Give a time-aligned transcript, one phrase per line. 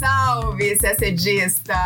[0.00, 1.76] Salve, CSDista!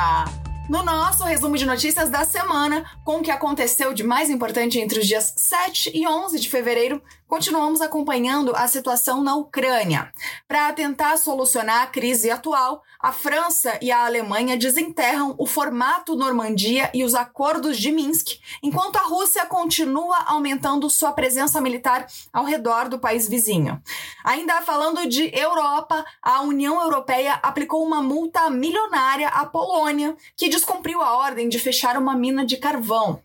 [0.70, 5.00] No nosso resumo de notícias da semana, com o que aconteceu de mais importante entre
[5.00, 10.12] os dias 7 e 11 de fevereiro, continuamos acompanhando a situação na Ucrânia.
[10.46, 16.90] Para tentar solucionar a crise atual, a França e a Alemanha desenterram o formato Normandia
[16.94, 22.88] e os acordos de Minsk, enquanto a Rússia continua aumentando sua presença militar ao redor
[22.88, 23.82] do país vizinho.
[24.22, 31.00] Ainda falando de Europa, a União Europeia aplicou uma multa milionária à Polônia, que descumpriu
[31.00, 33.23] a ordem de fechar uma mina de carvão.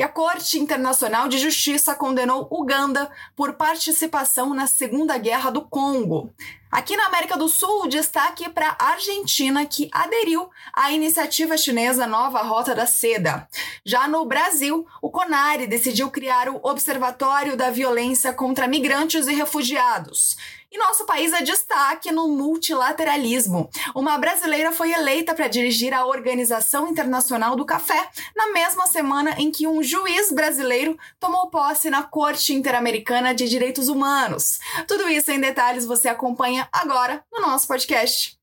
[0.00, 6.32] E a Corte Internacional de Justiça condenou Uganda por participação na Segunda Guerra do Congo.
[6.70, 12.42] Aqui na América do Sul, destaque para a Argentina, que aderiu à iniciativa chinesa Nova
[12.42, 13.48] Rota da Seda.
[13.84, 20.36] Já no Brasil, o CONARE decidiu criar o Observatório da Violência contra Migrantes e Refugiados.
[20.72, 23.68] E nosso país é destaque no multilateralismo.
[23.92, 29.50] Uma brasileira foi eleita para dirigir a Organização Internacional do Café, na mesma semana em
[29.50, 34.60] que um juiz brasileiro tomou posse na Corte Interamericana de Direitos Humanos.
[34.86, 38.38] Tudo isso em detalhes você acompanha agora no nosso podcast.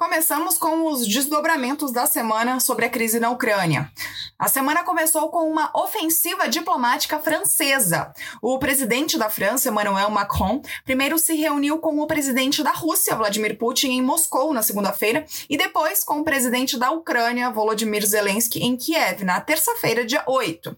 [0.00, 3.92] Começamos com os desdobramentos da semana sobre a crise na Ucrânia.
[4.38, 8.10] A semana começou com uma ofensiva diplomática francesa.
[8.40, 13.58] O presidente da França, Emmanuel Macron, primeiro se reuniu com o presidente da Rússia, Vladimir
[13.58, 18.78] Putin, em Moscou na segunda-feira, e depois com o presidente da Ucrânia, Volodymyr Zelensky, em
[18.78, 20.74] Kiev, na terça-feira, dia 8.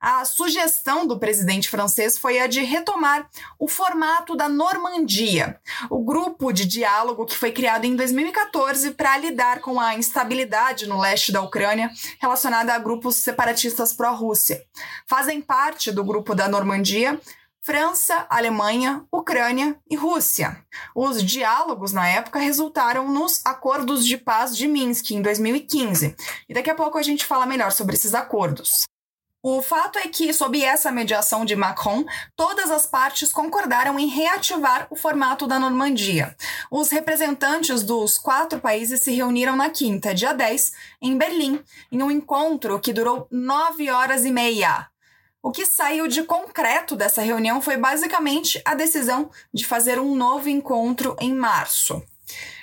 [0.00, 5.58] A sugestão do presidente francês foi a de retomar o formato da Normandia,
[5.90, 11.00] o grupo de diálogo que foi criado em 2014 para lidar com a instabilidade no
[11.00, 14.62] leste da Ucrânia relacionada a grupos separatistas pró-Rússia.
[15.06, 17.18] Fazem parte do grupo da Normandia
[17.66, 20.64] França, Alemanha, Ucrânia e Rússia.
[20.94, 26.14] Os diálogos na época resultaram nos Acordos de Paz de Minsk em 2015.
[26.48, 28.86] E daqui a pouco a gente fala melhor sobre esses acordos.
[29.48, 34.88] O fato é que, sob essa mediação de Macron, todas as partes concordaram em reativar
[34.90, 36.34] o formato da Normandia.
[36.68, 41.62] Os representantes dos quatro países se reuniram na quinta, dia 10, em Berlim,
[41.92, 44.88] em um encontro que durou nove horas e meia.
[45.40, 50.48] O que saiu de concreto dessa reunião foi basicamente a decisão de fazer um novo
[50.48, 52.02] encontro em março.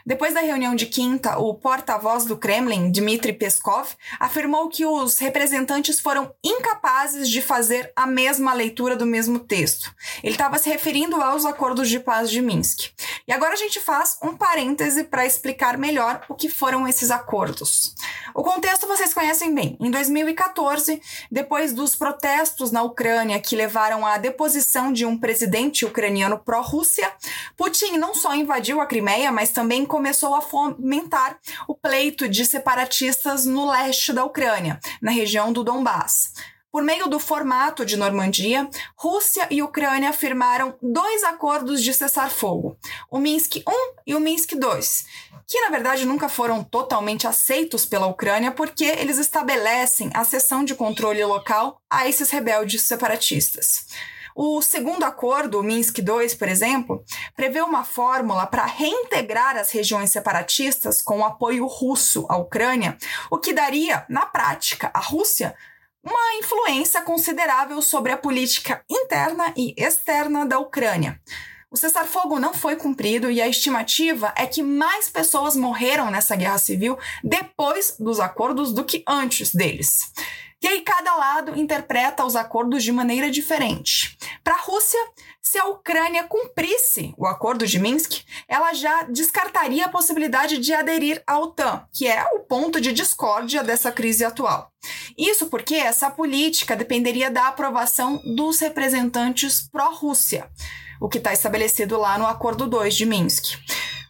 [0.05, 5.99] Depois da reunião de quinta, o porta-voz do Kremlin, Dmitry Peskov, afirmou que os representantes
[6.01, 9.95] foram incapazes de fazer a mesma leitura do mesmo texto.
[10.21, 12.91] Ele estava se referindo aos acordos de paz de Minsk.
[13.25, 17.95] E agora a gente faz um parêntese para explicar melhor o que foram esses acordos.
[18.35, 19.77] O contexto vocês conhecem bem.
[19.79, 26.39] Em 2014, depois dos protestos na Ucrânia que levaram à deposição de um presidente ucraniano
[26.39, 27.09] pró-Rússia,
[27.55, 31.37] Putin não só invadiu a Crimeia, mas também começou a fomentar
[31.67, 36.33] o pleito de separatistas no leste da Ucrânia, na região do Donbass.
[36.71, 42.75] Por meio do formato de Normandia, Rússia e Ucrânia firmaram dois acordos de cessar-fogo,
[43.11, 43.63] o Minsk I
[44.07, 44.59] e o Minsk II,
[45.47, 50.73] que na verdade nunca foram totalmente aceitos pela Ucrânia porque eles estabelecem a cessão de
[50.73, 53.85] controle local a esses rebeldes separatistas.
[54.35, 57.03] O segundo acordo, o Minsk II, por exemplo,
[57.35, 62.97] prevê uma fórmula para reintegrar as regiões separatistas com o apoio russo à Ucrânia,
[63.29, 65.55] o que daria, na prática, à Rússia
[66.03, 71.19] uma influência considerável sobre a política interna e externa da Ucrânia.
[71.71, 76.59] O cessar-fogo não foi cumprido e a estimativa é que mais pessoas morreram nessa guerra
[76.59, 80.11] civil depois dos acordos do que antes deles.
[80.63, 84.17] E aí cada lado interpreta os acordos de maneira diferente.
[84.41, 84.99] Para a Rússia,
[85.41, 91.21] se a Ucrânia cumprisse o acordo de Minsk, ela já descartaria a possibilidade de aderir
[91.27, 94.71] à OTAN, que é o ponto de discórdia dessa crise atual.
[95.17, 100.49] Isso porque essa política dependeria da aprovação dos representantes pró-Rússia,
[101.01, 103.59] o que está estabelecido lá no Acordo 2 de Minsk.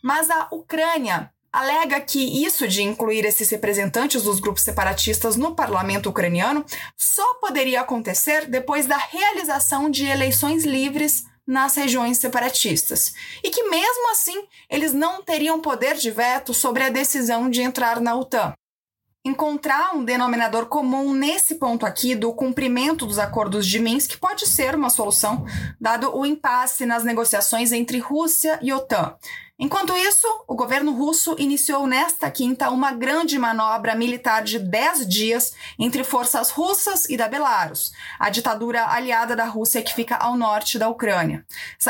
[0.03, 6.09] Mas a Ucrânia alega que isso de incluir esses representantes dos grupos separatistas no parlamento
[6.09, 6.65] ucraniano
[6.97, 13.13] só poderia acontecer depois da realização de eleições livres nas regiões separatistas,
[13.43, 17.99] e que mesmo assim eles não teriam poder de veto sobre a decisão de entrar
[17.99, 18.53] na OTAN.
[19.25, 24.75] Encontrar um denominador comum nesse ponto aqui do cumprimento dos acordos de Minsk pode ser
[24.75, 25.45] uma solução,
[25.79, 29.15] dado o impasse nas negociações entre Rússia e OTAN.
[29.59, 35.53] Enquanto isso, o governo russo iniciou nesta quinta uma grande manobra militar de 10 dias
[35.77, 40.79] entre forças russas e da Belarus, a ditadura aliada da Rússia que fica ao norte
[40.79, 41.45] da Ucrânia.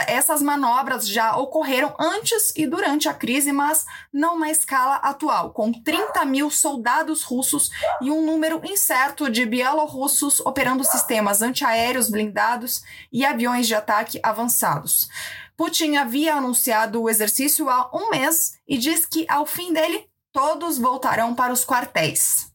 [0.08, 5.72] Essas manobras já ocorreram antes e durante a crise, mas não na escala atual, com
[5.72, 7.72] 30 mil soldados russos
[8.02, 15.08] e um número incerto de bielorrussos operando sistemas antiaéreos blindados e aviões de ataque avançados.
[15.64, 20.78] Putin havia anunciado o exercício há um mês e diz que, ao fim dele, todos
[20.78, 22.52] voltarão para os quartéis.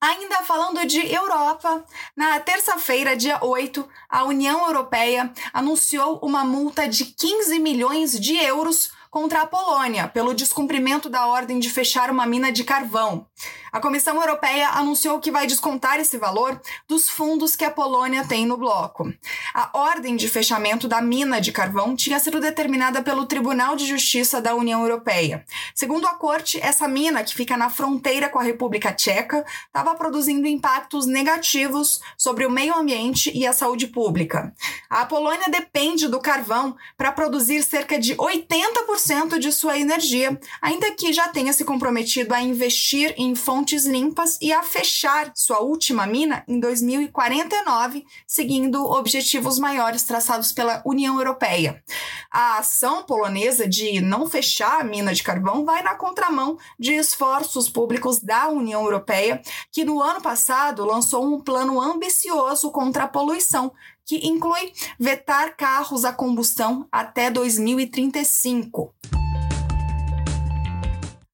[0.00, 1.84] Ainda falando de Europa,
[2.16, 8.92] na terça-feira, dia 8, a União Europeia anunciou uma multa de 15 milhões de euros
[9.10, 13.26] contra a Polônia pelo descumprimento da ordem de fechar uma mina de carvão.
[13.72, 18.44] A Comissão Europeia anunciou que vai descontar esse valor dos fundos que a Polônia tem
[18.44, 19.12] no bloco.
[19.54, 24.40] A ordem de fechamento da mina de carvão tinha sido determinada pelo Tribunal de Justiça
[24.40, 25.44] da União Europeia.
[25.74, 30.48] Segundo a corte, essa mina, que fica na fronteira com a República Tcheca, estava produzindo
[30.48, 34.52] impactos negativos sobre o meio ambiente e a saúde pública.
[34.88, 38.99] A Polônia depende do carvão para produzir cerca de 80%
[39.38, 44.38] de sua energia, ainda que já tenha se comprometido a investir em fontes fontes limpas
[44.40, 51.82] e a fechar sua última mina em 2049, seguindo objetivos maiores traçados pela União Europeia.
[52.30, 57.68] A ação polonesa de não fechar a mina de carvão vai na contramão de esforços
[57.68, 63.72] públicos da União Europeia, que no ano passado lançou um plano ambicioso contra a poluição,
[64.06, 68.94] que inclui vetar carros a combustão até 2035.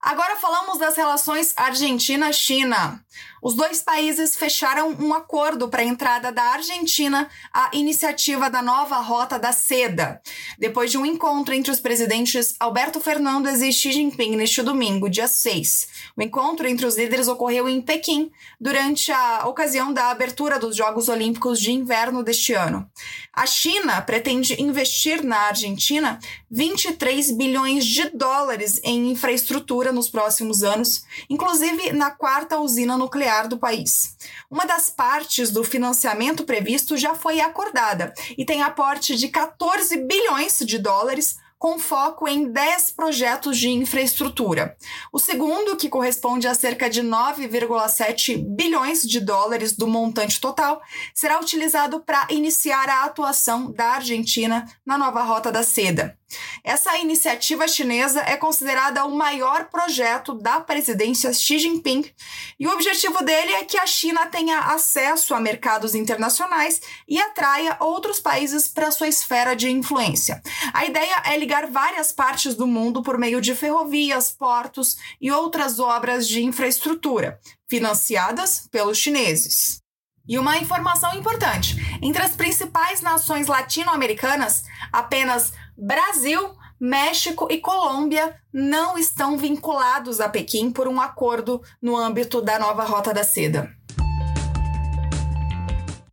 [0.07, 3.05] Agora falamos das relações Argentina-China.
[3.43, 8.99] Os dois países fecharam um acordo para a entrada da Argentina à iniciativa da nova
[8.99, 10.23] Rota da Seda,
[10.59, 15.29] depois de um encontro entre os presidentes Alberto Fernandes e Xi Jinping neste domingo, dia
[15.29, 15.89] 6.
[16.17, 18.31] O encontro entre os líderes ocorreu em Pequim,
[18.61, 22.89] durante a ocasião da abertura dos Jogos Olímpicos de Inverno deste ano.
[23.33, 26.19] A China pretende investir na Argentina
[26.51, 33.59] 23 bilhões de dólares em infraestrutura nos próximos anos, inclusive na quarta usina nuclear do
[33.59, 34.17] país.
[34.51, 40.46] Uma das partes do financiamento previsto já foi acordada e tem aporte de 14 bilhões
[40.65, 44.77] de dólares com foco em 10 projetos de infraestrutura.
[45.13, 50.83] O segundo, que corresponde a cerca de 9,7 bilhões de dólares do montante total,
[51.15, 56.17] será utilizado para iniciar a atuação da Argentina na nova Rota da Seda.
[56.65, 62.11] Essa iniciativa chinesa é considerada o maior projeto da presidência Xi Jinping
[62.59, 67.77] e o objetivo dele é que a China tenha acesso a mercados internacionais e atraia
[67.81, 70.43] outros países para sua esfera de influência.
[70.73, 75.79] A ideia é ligar várias partes do mundo por meio de ferrovias, portos e outras
[75.79, 77.39] obras de infraestrutura,
[77.69, 79.81] financiadas pelos chineses.
[80.29, 88.97] E uma informação importante: entre as principais nações latino-americanas, apenas Brasil, México e Colômbia não
[88.97, 93.71] estão vinculados a Pequim por um acordo no âmbito da nova Rota da Seda.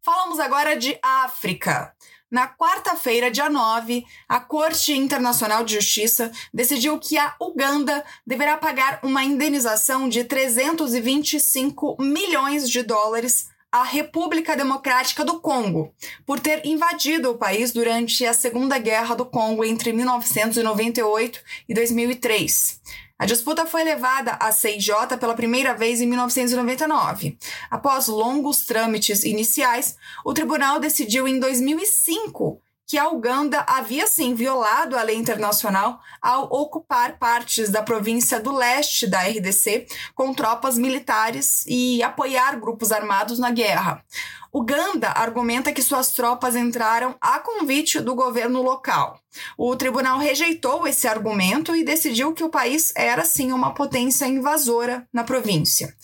[0.04, 1.94] Falamos agora de África.
[2.30, 9.00] Na quarta-feira, dia 9, a Corte Internacional de Justiça decidiu que a Uganda deverá pagar
[9.02, 15.92] uma indenização de 325 milhões de dólares a República Democrática do Congo,
[16.28, 22.80] por ter invadido o país durante a Segunda Guerra do Congo entre 1998 e 2003.
[23.18, 27.36] A disputa foi levada à CIJ pela primeira vez em 1999.
[27.72, 32.62] Após longos trâmites iniciais, o tribunal decidiu em 2005
[32.94, 38.56] que a Uganda havia sim violado a lei internacional ao ocupar partes da província do
[38.56, 44.06] leste da RDC com tropas militares e apoiar grupos armados na guerra.
[44.54, 49.20] Uganda argumenta que suas tropas entraram a convite do governo local.
[49.58, 55.08] O tribunal rejeitou esse argumento e decidiu que o país era sim uma potência invasora
[55.12, 55.96] na província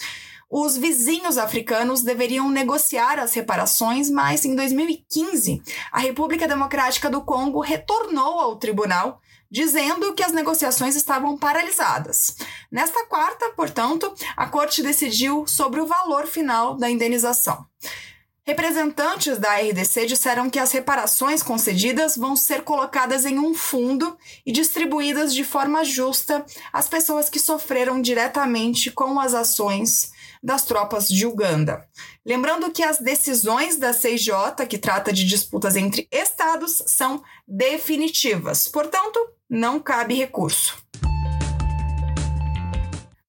[0.49, 7.59] os vizinhos africanos deveriam negociar as reparações, mas em 2015, a República Democrática do Congo
[7.59, 12.35] retornou ao tribunal dizendo que as negociações estavam paralisadas.
[12.71, 17.65] Nesta quarta, portanto, a corte decidiu sobre o valor final da indenização.
[18.45, 24.51] Representantes da RDC disseram que as reparações concedidas vão ser colocadas em um fundo e
[24.51, 31.25] distribuídas de forma justa às pessoas que sofreram diretamente com as ações das tropas de
[31.25, 31.87] Uganda.
[32.25, 34.31] Lembrando que as decisões da CIJ,
[34.69, 39.19] que trata de disputas entre estados, são definitivas, portanto,
[39.49, 40.77] não cabe recurso.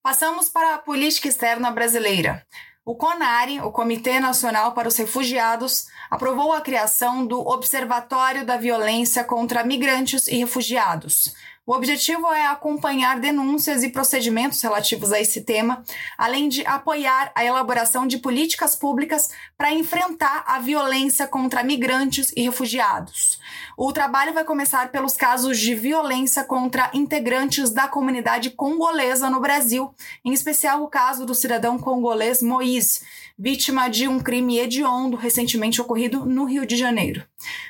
[0.02, 2.47] Passamos para a política externa brasileira.
[2.85, 9.23] O CONARE, o Comitê Nacional para os Refugiados, aprovou a criação do Observatório da Violência
[9.23, 11.35] contra Migrantes e Refugiados,
[11.67, 15.85] o objetivo é acompanhar denúncias e procedimentos relativos a esse tema,
[16.17, 22.43] além de apoiar a elaboração de políticas públicas para enfrentar a violência contra migrantes e
[22.43, 23.38] refugiados.
[23.76, 29.95] O trabalho vai começar pelos casos de violência contra integrantes da comunidade congolesa no Brasil,
[30.25, 33.02] em especial o caso do cidadão congolês Moïse,
[33.38, 37.25] vítima de um crime hediondo recentemente ocorrido no Rio de Janeiro.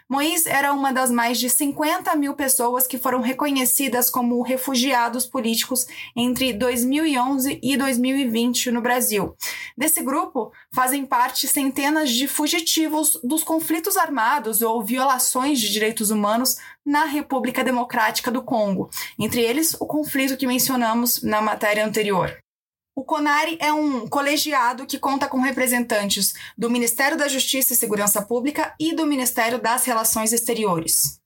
[0.08, 3.79] Moïse era uma das mais de 50 mil pessoas que foram reconhecidas
[4.10, 9.34] como refugiados políticos entre 2011 e 2020 no Brasil.
[9.76, 16.56] Desse grupo fazem parte centenas de fugitivos dos conflitos armados ou violações de direitos humanos
[16.84, 22.36] na República Democrática do Congo, entre eles o conflito que mencionamos na matéria anterior.
[22.94, 28.20] O CONARE é um colegiado que conta com representantes do Ministério da Justiça e Segurança
[28.20, 31.20] Pública e do Ministério das Relações Exteriores.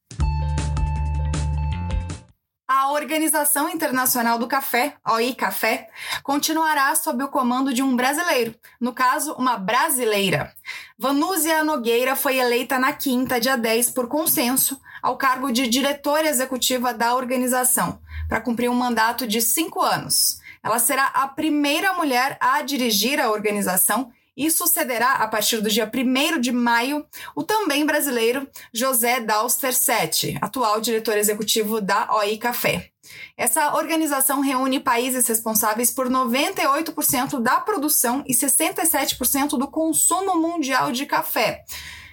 [2.85, 5.89] A Organização Internacional do Café, OI Café,
[6.23, 10.53] continuará sob o comando de um brasileiro, no caso, uma brasileira.
[10.99, 16.93] Vanúzia Nogueira foi eleita na quinta, dia 10, por consenso, ao cargo de diretora executiva
[16.93, 20.43] da organização, para cumprir um mandato de cinco anos.
[20.63, 25.91] Ela será a primeira mulher a dirigir a organização e sucederá, a partir do dia
[25.93, 32.91] 1 de maio, o também brasileiro José Dauster Sete, atual diretor executivo da OI Café.
[33.37, 41.07] Essa organização reúne países responsáveis por 98% da produção e 67% do consumo mundial de
[41.07, 41.65] café.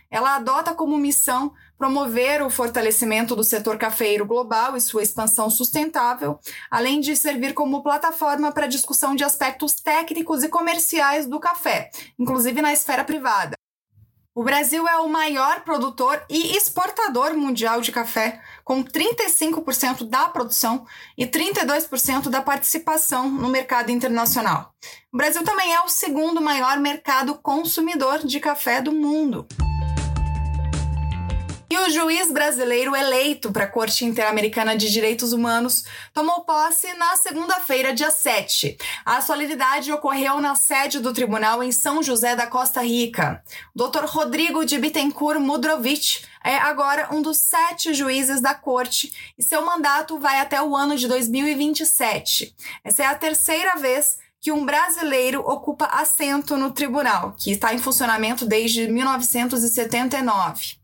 [0.10, 6.40] Ela adota como missão promover o fortalecimento do setor cafeiro global e sua expansão sustentável,
[6.70, 12.62] além de servir como plataforma para discussão de aspectos técnicos e comerciais do café, inclusive
[12.62, 13.56] na esfera privada.
[14.36, 20.86] O Brasil é o maior produtor e exportador mundial de café, com 35% da produção
[21.18, 24.72] e 32% da participação no mercado internacional.
[25.12, 29.48] O Brasil também é o segundo maior mercado consumidor de café do mundo.
[31.72, 37.16] E o juiz brasileiro eleito para a Corte Interamericana de Direitos Humanos tomou posse na
[37.16, 38.78] segunda-feira, dia 7.
[39.06, 43.42] A solenidade ocorreu na sede do tribunal em São José da Costa Rica.
[43.74, 44.04] O Dr.
[44.04, 50.20] Rodrigo de Bittencourt Mudrovich é agora um dos sete juízes da corte e seu mandato
[50.20, 52.54] vai até o ano de 2027.
[52.84, 57.78] Essa é a terceira vez que um brasileiro ocupa assento no tribunal, que está em
[57.78, 60.82] funcionamento desde 1979.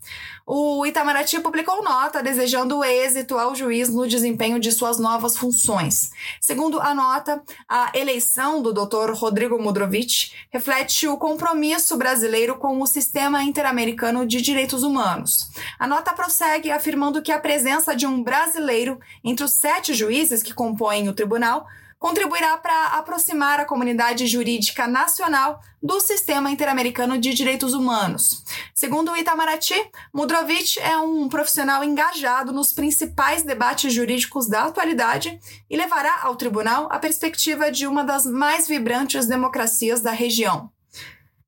[0.49, 6.11] O Itamaraty publicou nota desejando êxito ao juiz no desempenho de suas novas funções.
[6.39, 9.11] Segundo a nota, a eleição do Dr.
[9.13, 15.49] Rodrigo Mudrovich reflete o compromisso brasileiro com o sistema interamericano de direitos humanos.
[15.77, 20.53] A nota prossegue afirmando que a presença de um brasileiro entre os sete juízes que
[20.53, 21.67] compõem o tribunal
[21.99, 28.43] contribuirá para aproximar a comunidade jurídica nacional do sistema interamericano de direitos humanos.
[28.73, 29.75] Segundo o Itamaraty,
[30.13, 35.39] Mudrovich é um profissional engajado nos principais debates jurídicos da atualidade
[35.69, 40.69] e levará ao tribunal a perspectiva de uma das mais vibrantes democracias da região.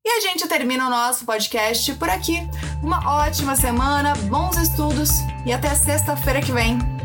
[0.04, 2.38] E a gente termina o nosso podcast por aqui.
[2.82, 5.10] Uma ótima semana, bons estudos
[5.44, 6.99] e até sexta-feira que vem.